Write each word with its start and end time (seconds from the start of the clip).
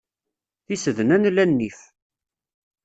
Tisednan 0.65 1.23
la 1.31 1.45
nnif. 1.49 1.79